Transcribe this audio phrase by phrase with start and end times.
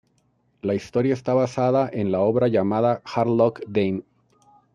[0.63, 4.01] La historia esta basada en la obra llamada "Hard Luck Dame".